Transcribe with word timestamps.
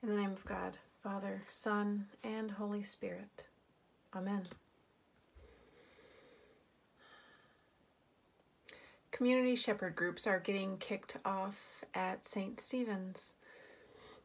In 0.00 0.10
the 0.10 0.16
name 0.16 0.30
of 0.30 0.44
God, 0.44 0.78
Father, 1.02 1.42
Son, 1.48 2.06
and 2.22 2.52
Holy 2.52 2.84
Spirit. 2.84 3.48
Amen. 4.14 4.46
Community 9.10 9.56
shepherd 9.56 9.96
groups 9.96 10.28
are 10.28 10.38
getting 10.38 10.78
kicked 10.78 11.16
off 11.24 11.84
at 11.94 12.24
St. 12.24 12.60
Stephen's. 12.60 13.34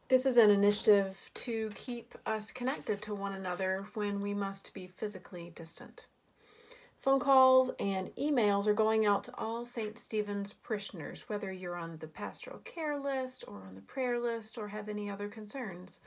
This 0.10 0.28
is 0.28 0.38
an 0.38 0.52
initiative 0.52 1.32
to 1.34 1.72
keep 1.74 2.14
us 2.28 2.52
connected 2.52 3.02
to 3.02 3.16
one 3.16 3.34
another 3.34 3.88
when 3.96 4.22
we 4.22 4.36
must 4.36 4.76
be 4.76 4.86
physically 4.86 5.52
distant. 5.56 6.06
Phone 7.04 7.20
calls 7.20 7.70
and 7.82 8.16
emails 8.16 8.66
are 8.66 8.74
going 8.74 9.06
out 9.06 9.26
to 9.26 9.38
all 9.38 9.66
St. 9.66 9.98
Stephen's 9.98 10.54
parishioners, 10.54 11.28
whether 11.28 11.52
you're 11.52 11.76
on 11.76 11.98
the 11.98 12.08
pastoral 12.08 12.60
care 12.60 12.98
list 12.98 13.44
or 13.46 13.66
on 13.68 13.74
the 13.74 13.82
prayer 13.82 14.18
list 14.18 14.58
or 14.58 14.70
have 14.70 14.88
any 14.88 15.10
other 15.10 15.28
concerns. 15.28 16.00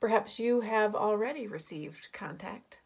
Perhaps 0.00 0.40
you 0.40 0.62
have 0.62 0.96
already 0.96 1.46
received 1.46 2.08
contact. 2.12 2.80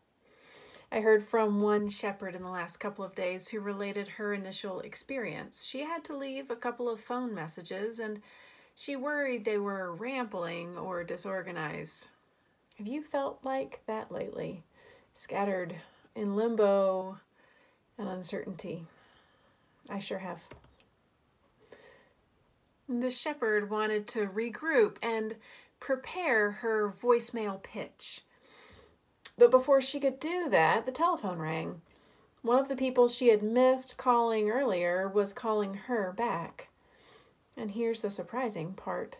I 0.92 1.00
heard 1.00 1.26
from 1.26 1.62
one 1.62 1.88
shepherd 1.88 2.34
in 2.34 2.42
the 2.42 2.50
last 2.50 2.76
couple 2.76 3.02
of 3.02 3.14
days 3.14 3.48
who 3.48 3.60
related 3.60 4.08
her 4.08 4.34
initial 4.34 4.80
experience. 4.80 5.64
She 5.64 5.80
had 5.84 6.04
to 6.04 6.16
leave 6.18 6.50
a 6.50 6.56
couple 6.56 6.90
of 6.90 7.00
phone 7.00 7.34
messages 7.34 7.98
and 7.98 8.20
she 8.74 8.94
worried 8.94 9.46
they 9.46 9.56
were 9.56 9.94
rambling 9.94 10.76
or 10.76 11.02
disorganized. 11.02 12.10
Have 12.76 12.88
you 12.88 13.00
felt 13.00 13.38
like 13.42 13.80
that 13.86 14.12
lately? 14.12 14.64
Scattered 15.14 15.76
in 16.14 16.36
limbo, 16.36 17.20
and 17.98 18.08
uncertainty. 18.08 18.86
I 19.90 19.98
sure 19.98 20.18
have. 20.18 20.40
The 22.88 23.10
shepherd 23.10 23.68
wanted 23.68 24.06
to 24.08 24.28
regroup 24.28 24.96
and 25.02 25.36
prepare 25.80 26.50
her 26.50 26.90
voicemail 26.90 27.62
pitch. 27.62 28.22
But 29.36 29.50
before 29.50 29.80
she 29.80 30.00
could 30.00 30.18
do 30.18 30.48
that, 30.48 30.86
the 30.86 30.92
telephone 30.92 31.38
rang. 31.38 31.82
One 32.42 32.58
of 32.58 32.68
the 32.68 32.76
people 32.76 33.08
she 33.08 33.28
had 33.28 33.42
missed 33.42 33.98
calling 33.98 34.50
earlier 34.50 35.08
was 35.08 35.32
calling 35.32 35.74
her 35.74 36.12
back. 36.12 36.68
And 37.56 37.72
here's 37.72 38.00
the 38.00 38.10
surprising 38.10 38.74
part 38.74 39.18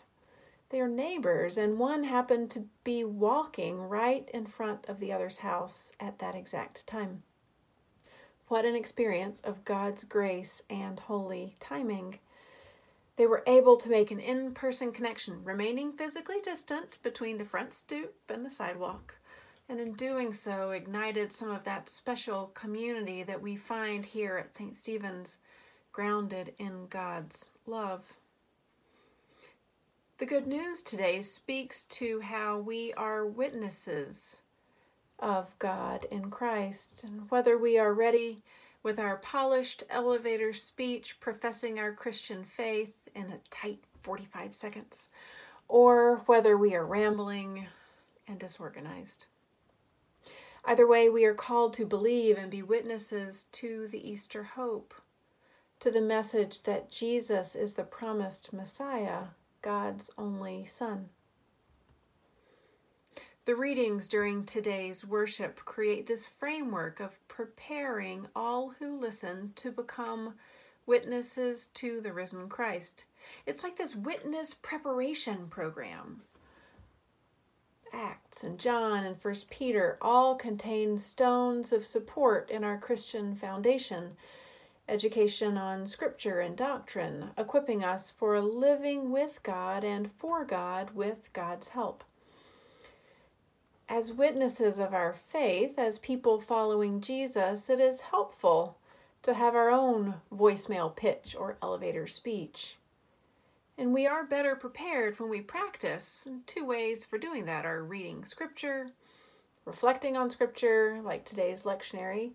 they 0.70 0.80
are 0.80 0.88
neighbors, 0.88 1.56
and 1.56 1.78
one 1.78 2.04
happened 2.04 2.50
to 2.50 2.66
be 2.84 3.02
walking 3.02 3.80
right 3.80 4.28
in 4.34 4.44
front 4.44 4.86
of 4.86 5.00
the 5.00 5.12
other's 5.12 5.38
house 5.38 5.92
at 5.98 6.18
that 6.18 6.34
exact 6.34 6.86
time. 6.86 7.22
What 8.48 8.64
an 8.64 8.74
experience 8.74 9.40
of 9.40 9.66
God's 9.66 10.04
grace 10.04 10.62
and 10.70 10.98
holy 10.98 11.56
timing. 11.60 12.18
They 13.16 13.26
were 13.26 13.42
able 13.46 13.76
to 13.76 13.90
make 13.90 14.10
an 14.10 14.20
in 14.20 14.54
person 14.54 14.90
connection, 14.90 15.44
remaining 15.44 15.92
physically 15.92 16.40
distant 16.40 16.96
between 17.02 17.36
the 17.36 17.44
front 17.44 17.74
stoop 17.74 18.14
and 18.30 18.46
the 18.46 18.50
sidewalk, 18.50 19.14
and 19.68 19.78
in 19.78 19.92
doing 19.92 20.32
so, 20.32 20.70
ignited 20.70 21.30
some 21.30 21.50
of 21.50 21.64
that 21.64 21.90
special 21.90 22.46
community 22.54 23.22
that 23.22 23.42
we 23.42 23.54
find 23.54 24.02
here 24.02 24.38
at 24.38 24.54
St. 24.54 24.74
Stephen's, 24.74 25.40
grounded 25.92 26.54
in 26.56 26.86
God's 26.86 27.52
love. 27.66 28.14
The 30.16 30.26
good 30.26 30.46
news 30.46 30.82
today 30.82 31.20
speaks 31.20 31.84
to 31.84 32.20
how 32.20 32.60
we 32.60 32.94
are 32.94 33.26
witnesses 33.26 34.40
of 35.18 35.58
God 35.58 36.06
in 36.10 36.30
Christ, 36.30 37.04
and 37.04 37.30
whether 37.30 37.58
we 37.58 37.78
are 37.78 37.92
ready 37.92 38.42
with 38.82 38.98
our 38.98 39.16
polished 39.16 39.82
elevator 39.90 40.52
speech 40.52 41.18
professing 41.20 41.78
our 41.78 41.92
Christian 41.92 42.44
faith 42.44 42.94
in 43.14 43.24
a 43.24 43.40
tight 43.50 43.80
45 44.02 44.54
seconds, 44.54 45.08
or 45.66 46.22
whether 46.26 46.56
we 46.56 46.74
are 46.74 46.86
rambling 46.86 47.66
and 48.26 48.38
disorganized. 48.38 49.26
Either 50.64 50.86
way, 50.86 51.08
we 51.08 51.24
are 51.24 51.34
called 51.34 51.72
to 51.74 51.86
believe 51.86 52.36
and 52.36 52.50
be 52.50 52.62
witnesses 52.62 53.46
to 53.52 53.88
the 53.88 54.08
Easter 54.08 54.42
hope, 54.42 54.94
to 55.80 55.90
the 55.90 56.00
message 56.00 56.62
that 56.62 56.90
Jesus 56.90 57.54
is 57.54 57.74
the 57.74 57.84
promised 57.84 58.52
Messiah, 58.52 59.28
God's 59.62 60.10
only 60.18 60.64
Son. 60.66 61.08
The 63.48 63.56
readings 63.56 64.08
during 64.08 64.44
today's 64.44 65.06
worship 65.06 65.64
create 65.64 66.06
this 66.06 66.26
framework 66.26 67.00
of 67.00 67.18
preparing 67.28 68.28
all 68.36 68.74
who 68.78 69.00
listen 69.00 69.54
to 69.56 69.72
become 69.72 70.34
witnesses 70.84 71.68
to 71.68 72.02
the 72.02 72.12
risen 72.12 72.50
Christ. 72.50 73.06
It's 73.46 73.62
like 73.62 73.76
this 73.76 73.96
witness 73.96 74.52
preparation 74.52 75.46
program. 75.48 76.20
Acts 77.90 78.44
and 78.44 78.58
John 78.60 79.04
and 79.04 79.18
First 79.18 79.48
Peter 79.48 79.96
all 80.02 80.34
contain 80.34 80.98
stones 80.98 81.72
of 81.72 81.86
support 81.86 82.50
in 82.50 82.64
our 82.64 82.76
Christian 82.76 83.34
foundation. 83.34 84.18
Education 84.90 85.56
on 85.56 85.86
scripture 85.86 86.40
and 86.40 86.54
doctrine, 86.54 87.30
equipping 87.38 87.82
us 87.82 88.10
for 88.10 88.42
living 88.42 89.10
with 89.10 89.42
God 89.42 89.84
and 89.84 90.12
for 90.18 90.44
God 90.44 90.90
with 90.90 91.30
God's 91.32 91.68
help 91.68 92.04
as 93.88 94.12
witnesses 94.12 94.78
of 94.78 94.92
our 94.92 95.14
faith, 95.14 95.78
as 95.78 95.98
people 95.98 96.40
following 96.40 97.00
Jesus, 97.00 97.70
it 97.70 97.80
is 97.80 98.00
helpful 98.00 98.76
to 99.22 99.34
have 99.34 99.54
our 99.54 99.70
own 99.70 100.14
voicemail 100.32 100.94
pitch 100.94 101.34
or 101.38 101.56
elevator 101.62 102.06
speech. 102.06 102.76
And 103.78 103.94
we 103.94 104.06
are 104.06 104.26
better 104.26 104.56
prepared 104.56 105.18
when 105.18 105.30
we 105.30 105.40
practice. 105.40 106.28
Two 106.46 106.66
ways 106.66 107.04
for 107.04 107.16
doing 107.16 107.46
that 107.46 107.64
are 107.64 107.82
reading 107.84 108.24
scripture, 108.24 108.88
reflecting 109.64 110.16
on 110.16 110.28
scripture, 110.28 111.00
like 111.02 111.24
today's 111.24 111.62
lectionary, 111.62 112.32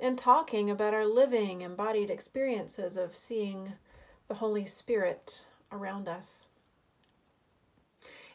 and 0.00 0.18
talking 0.18 0.70
about 0.70 0.94
our 0.94 1.06
living, 1.06 1.62
embodied 1.62 2.10
experiences 2.10 2.96
of 2.96 3.14
seeing 3.14 3.72
the 4.28 4.34
Holy 4.34 4.66
Spirit 4.66 5.44
around 5.70 6.08
us. 6.08 6.46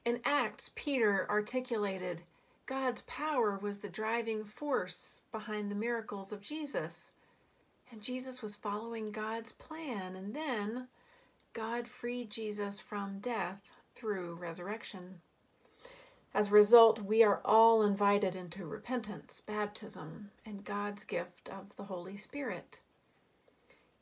In 0.05 0.21
Acts, 0.23 0.71
Peter 0.75 1.27
articulated 1.29 2.21
God's 2.67 2.99
power 3.03 3.57
was 3.57 3.77
the 3.77 3.87
driving 3.87 4.43
force 4.43 5.21
behind 5.31 5.71
the 5.71 5.75
miracles 5.75 6.33
of 6.33 6.41
Jesus. 6.41 7.13
And 7.89 8.01
Jesus 8.01 8.41
was 8.41 8.57
following 8.57 9.09
God's 9.09 9.53
plan. 9.53 10.17
And 10.17 10.35
then 10.35 10.89
God 11.53 11.87
freed 11.87 12.29
Jesus 12.29 12.81
from 12.81 13.19
death 13.19 13.61
through 13.95 14.35
resurrection. 14.35 15.21
As 16.33 16.49
a 16.49 16.55
result, 16.55 17.01
we 17.01 17.23
are 17.23 17.39
all 17.45 17.83
invited 17.83 18.35
into 18.35 18.65
repentance, 18.65 19.39
baptism, 19.39 20.29
and 20.45 20.65
God's 20.65 21.05
gift 21.05 21.47
of 21.47 21.73
the 21.77 21.85
Holy 21.85 22.17
Spirit. 22.17 22.81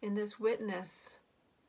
In 0.02 0.16
this 0.16 0.40
witness, 0.40 1.20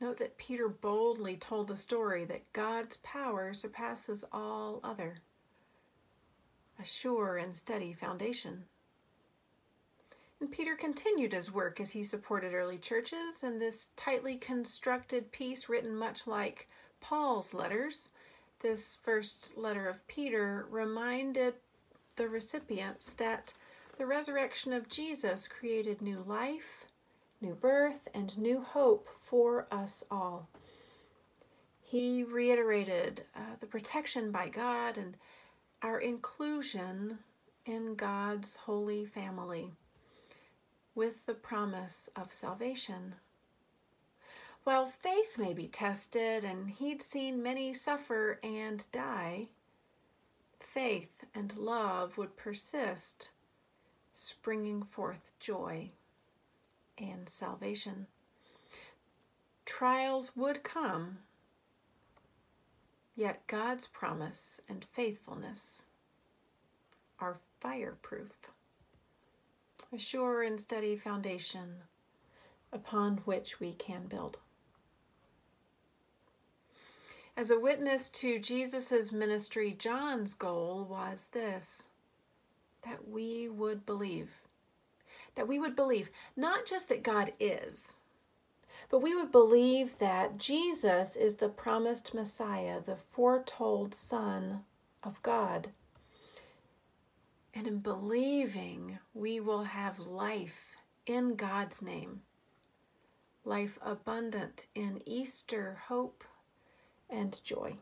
note 0.01 0.17
that 0.17 0.39
Peter 0.39 0.67
boldly 0.67 1.37
told 1.37 1.69
the 1.69 1.77
story 1.77 2.25
that 2.25 2.51
God's 2.55 2.97
power 2.99 3.53
surpasses 3.53 4.25
all 4.33 4.81
other 4.83 5.19
a 6.81 6.85
sure 6.85 7.37
and 7.37 7.57
steady 7.57 7.93
foundation. 7.93 8.65
And 10.41 10.51
Peter 10.51 10.77
continued 10.77 11.33
his 11.33 11.53
work 11.53 11.81
as 11.81 11.93
he 11.93 12.05
supported 12.05 12.53
early 12.53 12.79
churches, 12.79 13.43
and 13.43 13.61
this 13.61 13.91
tightly 13.97 14.37
constructed 14.37 15.33
piece, 15.33 15.69
written 15.69 15.97
much 15.97 16.27
like 16.27 16.69
Paul's 17.01 17.55
letters, 17.55 18.11
this 18.61 18.99
first 19.03 19.57
letter 19.57 19.89
of 19.89 20.07
Peter, 20.09 20.67
reminded 20.71 21.55
the 22.17 22.29
recipients 22.29 23.15
that 23.15 23.55
the 23.99 24.07
resurrection 24.07 24.73
of 24.73 24.89
Jesus 24.89 25.49
created 25.49 26.03
new 26.03 26.23
life, 26.27 26.85
new 27.41 27.55
birth, 27.55 28.09
and 28.13 28.37
new 28.37 28.61
hope 28.61 29.09
for 29.23 29.67
us 29.71 30.05
all. 30.11 30.49
He 31.83 32.25
reiterated 32.25 33.25
uh, 33.35 33.57
the 33.61 33.67
protection 33.67 34.31
by 34.31 34.49
God 34.49 34.99
and 34.99 35.17
our 35.83 35.99
inclusion 35.99 37.19
in 37.65 37.95
God's 37.95 38.57
holy 38.57 39.05
family 39.05 39.73
with 40.95 41.27
the 41.27 41.35
promise 41.35 42.09
of 42.17 42.33
salvation. 42.33 43.15
While 44.65 44.87
faith 44.87 45.39
may 45.39 45.53
be 45.53 45.69
tested 45.69 46.43
and 46.43 46.71
he'd 46.71 47.03
seen 47.03 47.43
many 47.43 47.73
suffer 47.75 48.41
and 48.43 48.85
die, 48.91 49.49
faith 50.59 51.25
and 51.35 51.57
love 51.57 52.19
would 52.19 52.37
persist, 52.37 53.31
springing 54.15 54.83
forth 54.83 55.33
joy 55.39 55.91
and 56.99 57.29
salvation. 57.29 58.07
Trials 59.65 60.35
would 60.35 60.63
come 60.63 61.19
Yet 63.17 63.47
God's 63.47 63.87
promise 63.87 64.61
and 64.69 64.85
faithfulness 64.93 65.89
are 67.19 67.41
fireproof, 67.61 68.51
a 69.91 69.99
sure 69.99 70.43
and 70.43 70.61
steady 70.61 70.97
foundation 70.97 71.77
upon 72.71 73.17
which 73.25 73.59
we 73.59 73.73
can 73.73 74.07
build. 74.07 74.37
As 77.39 77.51
a 77.51 77.59
witness 77.59 78.11
to 78.11 78.39
Jesus' 78.39 79.13
ministry, 79.13 79.73
John's 79.73 80.35
goal 80.35 80.87
was 80.89 81.29
this 81.33 81.89
that 82.83 83.09
we 83.09 83.49
would 83.49 83.87
believe. 83.87 84.31
That 85.37 85.49
we 85.49 85.59
would 85.59 85.75
believe 85.75 86.11
not 86.37 86.67
just 86.67 86.91
that 86.91 87.03
God 87.03 87.33
is, 87.41 88.01
but 88.89 89.01
we 89.01 89.15
would 89.15 89.33
believe 89.33 89.99
that 89.99 90.39
Jesus 90.39 91.17
is 91.17 91.37
the 91.37 91.49
promised 91.49 92.15
Messiah, 92.15 92.81
the 92.85 92.97
foretold 92.97 93.95
Son 93.95 94.61
of 95.03 95.21
God. 95.23 95.71
And 97.53 97.67
in 97.67 97.79
believing, 97.79 98.99
we 99.15 99.41
will 99.41 99.65
have 99.65 99.99
life 99.99 100.77
in 101.07 101.37
God's 101.37 101.83
name, 101.83 102.23
life 103.45 103.79
abundant 103.83 104.67
in 104.75 105.03
Easter 105.07 105.79
hope 105.89 106.25
and 107.09 107.43
joy. 107.43 107.77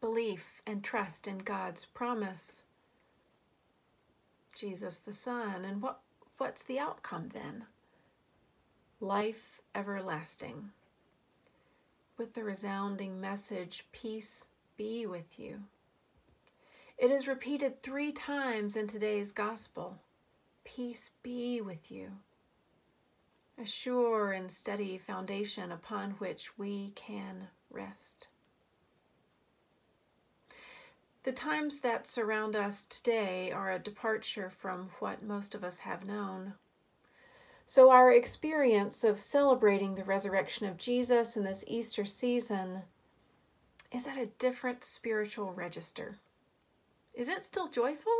Belief 0.00 0.62
and 0.66 0.84
trust 0.84 1.26
in 1.26 1.38
God's 1.38 1.84
promise. 1.84 2.66
Jesus 4.54 4.98
the 4.98 5.12
Son. 5.12 5.64
And 5.64 5.82
what, 5.82 6.00
what's 6.38 6.62
the 6.62 6.78
outcome 6.78 7.30
then? 7.32 7.64
Life 9.00 9.60
everlasting. 9.74 10.70
With 12.16 12.32
the 12.32 12.44
resounding 12.44 13.20
message, 13.20 13.84
Peace 13.92 14.48
be 14.78 15.04
with 15.04 15.38
you. 15.38 15.64
It 16.96 17.10
is 17.10 17.28
repeated 17.28 17.82
three 17.82 18.10
times 18.10 18.74
in 18.74 18.86
today's 18.86 19.32
Gospel 19.32 19.98
Peace 20.64 21.10
be 21.22 21.60
with 21.60 21.90
you 21.90 22.12
a 23.58 23.66
sure 23.66 24.32
and 24.32 24.50
steady 24.50 24.96
foundation 24.96 25.72
upon 25.72 26.12
which 26.12 26.56
we 26.56 26.92
can 26.94 27.48
rest. 27.70 28.28
The 31.24 31.32
times 31.32 31.80
that 31.80 32.06
surround 32.06 32.56
us 32.56 32.86
today 32.86 33.52
are 33.52 33.72
a 33.72 33.78
departure 33.78 34.48
from 34.48 34.90
what 35.00 35.22
most 35.22 35.54
of 35.54 35.62
us 35.64 35.78
have 35.80 36.06
known. 36.06 36.54
So, 37.68 37.90
our 37.90 38.12
experience 38.12 39.02
of 39.02 39.18
celebrating 39.18 39.94
the 39.94 40.04
resurrection 40.04 40.66
of 40.66 40.76
Jesus 40.76 41.36
in 41.36 41.42
this 41.42 41.64
Easter 41.66 42.04
season 42.04 42.82
is 43.90 44.06
at 44.06 44.16
a 44.16 44.30
different 44.38 44.84
spiritual 44.84 45.52
register. 45.52 46.18
Is 47.12 47.28
it 47.28 47.42
still 47.42 47.66
joyful? 47.68 48.12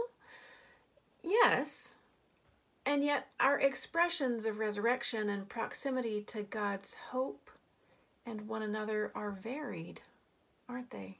Yes, 1.22 1.98
and 2.84 3.04
yet, 3.04 3.28
our 3.38 3.60
expressions 3.60 4.46
of 4.46 4.58
resurrection 4.58 5.28
and 5.28 5.48
proximity 5.48 6.22
to 6.22 6.42
God's 6.42 6.94
hope 7.10 7.50
and 8.24 8.48
one 8.48 8.62
another 8.62 9.12
are 9.14 9.30
varied, 9.30 10.00
aren't 10.68 10.90
they? 10.90 11.18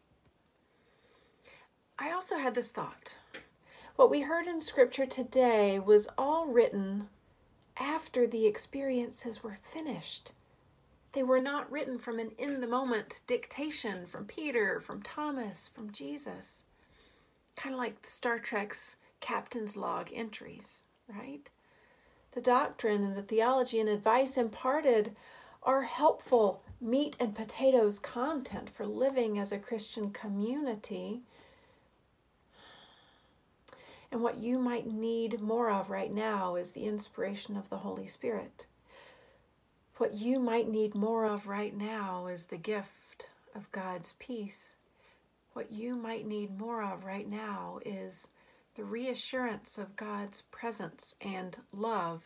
I 1.97 2.11
also 2.11 2.39
had 2.39 2.57
this 2.57 2.73
thought. 2.73 3.19
What 3.95 4.11
we 4.11 4.23
heard 4.23 4.47
in 4.47 4.59
Scripture 4.59 5.07
today 5.07 5.79
was 5.79 6.09
all 6.19 6.47
written 6.47 7.09
after 7.79 8.27
the 8.27 8.47
experiences 8.47 9.43
were 9.43 9.59
finished. 9.63 10.33
They 11.13 11.23
were 11.23 11.41
not 11.41 11.71
written 11.71 11.99
from 11.99 12.19
an 12.19 12.33
in 12.39 12.61
the 12.61 12.67
moment 12.67 13.23
dictation 13.27 14.07
from 14.07 14.27
Peter, 14.27 14.81
from 14.81 15.03
Thomas, 15.03 15.69
from 15.69 15.91
Jesus. 15.91 16.65
Kind 17.57 17.75
of 17.75 17.79
like 17.79 18.07
Star 18.07 18.39
Trek's 18.39 18.99
captain's 19.21 19.77
log 19.77 20.11
entries, 20.13 20.85
right? 21.09 21.49
The 22.33 22.43
doctrine 22.43 23.03
and 23.03 23.17
the 23.17 23.23
theology 23.23 23.81
and 23.81 23.89
advice 23.89 24.37
imparted 24.37 25.17
are 25.63 25.83
helpful 25.83 26.63
meat 26.81 27.17
and 27.19 27.35
potatoes 27.35 27.99
content 27.99 28.69
for 28.71 28.87
living 28.87 29.39
as 29.39 29.53
a 29.53 29.59
Christian 29.59 30.11
community. 30.11 31.23
And 34.17 34.23
what 34.23 34.39
you 34.39 34.59
might 34.59 34.87
need 34.87 35.43
more 35.43 35.71
of 35.71 35.91
right 35.91 36.11
now 36.11 36.57
is 36.57 36.73
the 36.73 36.87
inspiration 36.87 37.55
of 37.55 37.69
the 37.69 37.77
Holy 37.77 38.07
Spirit. 38.07 38.65
What 39.99 40.15
you 40.15 40.39
might 40.41 40.71
need 40.71 40.95
more 40.95 41.27
of 41.27 41.47
right 41.47 41.77
now 41.77 42.27
is 42.27 42.47
the 42.47 42.57
gift 42.57 43.29
of 43.55 43.71
God's 43.73 44.15
peace. 44.19 44.77
What 45.53 45.71
you 45.71 45.97
might 45.97 46.27
need 46.27 46.59
more 46.59 46.83
of 46.83 47.05
right 47.05 47.29
now 47.29 47.79
is 47.85 48.29
the 48.75 48.85
reassurance 48.85 49.77
of 49.77 49.97
God's 49.97 50.41
presence 50.51 51.15
and 51.21 51.55
love 51.71 52.25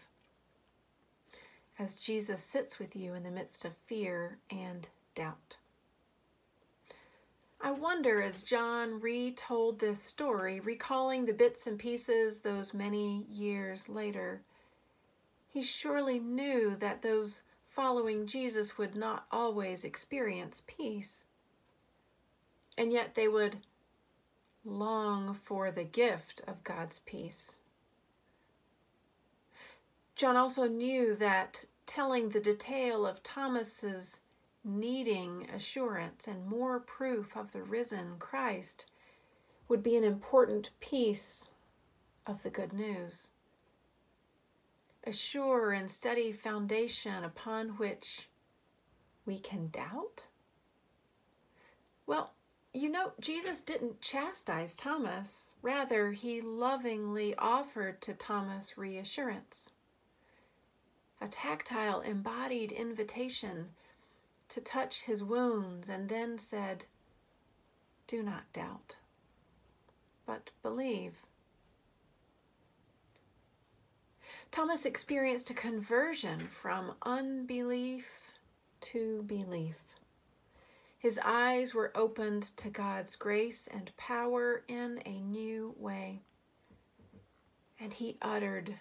as 1.77 1.97
Jesus 1.97 2.41
sits 2.41 2.79
with 2.79 2.95
you 2.95 3.15
in 3.15 3.25
the 3.25 3.33
midst 3.33 3.65
of 3.65 3.77
fear 3.87 4.39
and 4.49 4.89
doubt. 5.17 5.57
I 7.63 7.73
wonder 7.73 8.23
as 8.23 8.43
John 8.43 9.01
retold 9.01 9.79
this 9.79 10.03
story, 10.03 10.61
recalling 10.61 11.27
the 11.27 11.35
bits 11.35 11.67
and 11.67 11.79
pieces 11.79 12.41
those 12.41 12.73
many 12.73 13.27
years 13.31 13.89
later, 13.89 14.41
he 15.47 15.63
surely 15.63 16.19
knew 16.19 16.75
that 16.77 17.03
those 17.03 17.43
following 17.69 18.27
Jesus 18.27 18.79
would 18.79 18.97
not 18.97 19.27
always 19.31 19.85
experience 19.85 20.63
peace. 20.67 21.25
And 22.79 22.93
yet 22.93 23.15
they 23.15 23.29
would 23.29 23.59
long 24.65 25.35
for 25.35 25.71
the 25.71 25.85
gift 25.85 26.41
of 26.47 26.65
God's 26.65 27.01
peace. 27.01 27.61
John 30.17 30.37
also 30.37 30.67
knew 30.67 31.15
that 31.17 31.67
telling 31.85 32.31
the 32.31 32.41
detail 32.41 33.07
of 33.07 33.23
Thomas's 33.23 34.21
needing 34.65 35.49
assurance 35.55 36.27
and 36.27 36.47
more 36.47 36.81
proof 36.81 37.37
of 37.37 37.53
the 37.53 37.63
risen 37.63 38.17
Christ 38.19 38.87
would 39.69 39.83
be 39.83 39.97
an 39.97 40.05
important 40.05 40.71
piece 40.81 41.53
of 42.27 42.43
the 42.43 42.51
good 42.51 42.73
news. 42.73 43.31
A 45.05 45.13
sure 45.13 45.73
and 45.73 45.91
steady 45.91 46.33
foundation 46.33 47.25
upon 47.25 47.71
which 47.71 48.29
we 49.25 49.39
can 49.39 49.69
doubt? 49.69 50.25
Well, 52.07 52.35
you 52.73 52.89
know, 52.89 53.13
Jesus 53.21 53.63
didn't 53.63 54.01
chastise 54.01 54.77
Thomas. 54.77 55.53
Rather, 55.63 56.13
he 56.13 56.41
lovingly 56.41 57.35
offered 57.37 58.01
to 58.03 58.15
Thomas 58.15 58.77
reassurance. 58.77 59.73
A 61.21 61.29
tactile, 61.29 62.01
embodied 62.01 62.73
invitation 62.73 63.71
to 64.51 64.61
touch 64.61 65.03
his 65.03 65.25
wounds, 65.25 65.89
and 65.89 66.09
then 66.09 66.39
said, 66.39 66.85
Do 68.07 68.23
not 68.23 68.53
doubt, 68.53 68.97
but 70.27 70.51
believe. 70.63 71.15
Thomas 74.51 74.85
experienced 74.85 75.51
a 75.51 75.55
conversion 75.55 76.49
from 76.49 76.95
unbelief 77.03 78.07
to 78.81 79.23
belief. 79.23 79.77
His 80.99 81.21
eyes 81.25 81.73
were 81.73 81.93
opened 81.95 82.55
to 82.59 82.69
God's 82.69 83.17
grace 83.17 83.69
and 83.69 83.97
power 83.97 84.65
in 84.69 85.01
a 85.07 85.21
new 85.21 85.75
way. 85.79 86.21
And 87.79 87.93
he 87.95 88.19
uttered, 88.21 88.75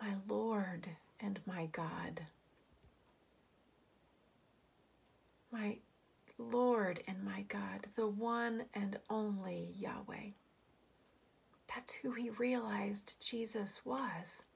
My 0.00 0.14
Lord 0.28 0.88
and 1.20 1.40
my 1.44 1.66
God. 1.66 2.22
My 5.52 5.78
Lord 6.38 7.02
and 7.06 7.22
my 7.24 7.42
God, 7.48 7.86
the 7.96 8.06
one 8.06 8.64
and 8.74 8.98
only 9.08 9.74
Yahweh. 9.76 10.30
That's 11.74 11.92
who 11.92 12.12
he 12.12 12.30
realized 12.30 13.14
Jesus 13.20 13.84
was. 13.84 14.46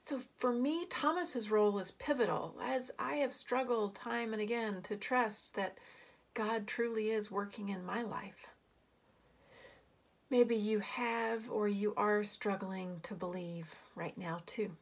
So 0.00 0.20
for 0.38 0.52
me, 0.52 0.86
Thomas's 0.86 1.50
role 1.50 1.78
is 1.78 1.90
pivotal 1.90 2.56
as 2.62 2.90
I 2.98 3.16
have 3.16 3.32
struggled 3.32 3.94
time 3.94 4.32
and 4.32 4.40
again 4.40 4.82
to 4.82 4.96
trust 4.96 5.54
that 5.54 5.78
God 6.34 6.66
truly 6.66 7.10
is 7.10 7.30
working 7.30 7.68
in 7.68 7.84
my 7.84 8.02
life. 8.02 8.48
Maybe 10.30 10.56
you 10.56 10.78
have 10.78 11.50
or 11.50 11.66
you 11.68 11.92
are 11.96 12.22
struggling 12.22 13.00
to 13.02 13.14
believe 13.14 13.66
right 13.94 14.16
now, 14.16 14.40
too. 14.46 14.76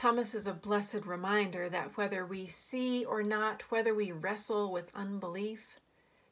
Thomas 0.00 0.34
is 0.34 0.46
a 0.46 0.54
blessed 0.54 1.04
reminder 1.04 1.68
that 1.68 1.94
whether 1.98 2.24
we 2.24 2.46
see 2.46 3.04
or 3.04 3.22
not, 3.22 3.70
whether 3.70 3.94
we 3.94 4.12
wrestle 4.12 4.72
with 4.72 4.90
unbelief, 4.94 5.78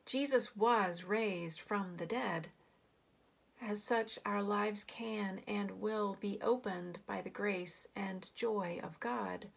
Jesus 0.06 0.56
was 0.56 1.04
raised 1.04 1.60
from 1.60 1.98
the 1.98 2.06
dead. 2.06 2.48
As 3.60 3.84
such, 3.84 4.18
our 4.24 4.42
lives 4.42 4.84
can 4.84 5.42
and 5.46 5.82
will 5.82 6.16
be 6.18 6.38
opened 6.40 7.00
by 7.06 7.20
the 7.20 7.28
grace 7.28 7.86
and 7.94 8.30
joy 8.34 8.80
of 8.82 8.98
God 9.00 9.48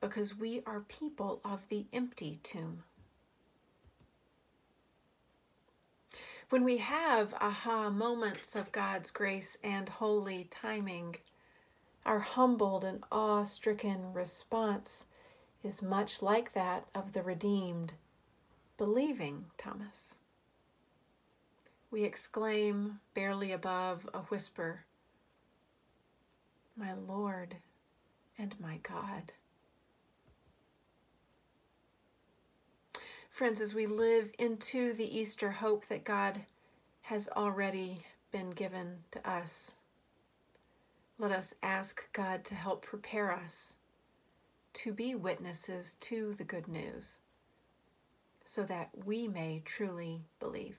because 0.00 0.36
we 0.36 0.60
are 0.66 0.80
people 0.80 1.40
of 1.44 1.60
the 1.68 1.86
empty 1.92 2.40
tomb. 2.42 2.82
When 6.50 6.64
we 6.64 6.78
have 6.78 7.34
aha 7.34 7.88
moments 7.88 8.56
of 8.56 8.72
God's 8.72 9.12
grace 9.12 9.56
and 9.62 9.88
holy 9.88 10.48
timing, 10.50 11.14
Our 12.06 12.18
humbled 12.18 12.84
and 12.84 13.02
awe 13.10 13.44
stricken 13.44 14.12
response 14.12 15.06
is 15.62 15.80
much 15.80 16.20
like 16.20 16.52
that 16.52 16.86
of 16.94 17.14
the 17.14 17.22
redeemed, 17.22 17.92
believing 18.76 19.46
Thomas. 19.56 20.18
We 21.90 22.04
exclaim, 22.04 23.00
barely 23.14 23.52
above 23.52 24.08
a 24.12 24.18
whisper, 24.20 24.84
My 26.76 26.92
Lord 26.92 27.56
and 28.36 28.54
my 28.60 28.78
God. 28.82 29.32
Friends, 33.30 33.60
as 33.60 33.74
we 33.74 33.86
live 33.86 34.30
into 34.38 34.92
the 34.92 35.18
Easter 35.18 35.50
hope 35.50 35.86
that 35.86 36.04
God 36.04 36.44
has 37.02 37.28
already 37.34 38.04
been 38.30 38.50
given 38.50 38.98
to 39.12 39.28
us, 39.28 39.78
let 41.24 41.32
us 41.38 41.54
ask 41.62 42.12
God 42.12 42.44
to 42.44 42.54
help 42.54 42.84
prepare 42.84 43.32
us 43.32 43.76
to 44.74 44.92
be 44.92 45.14
witnesses 45.14 45.96
to 46.00 46.34
the 46.34 46.44
good 46.44 46.68
news 46.68 47.18
so 48.44 48.62
that 48.64 48.90
we 49.06 49.26
may 49.26 49.62
truly 49.64 50.20
believe. 50.38 50.76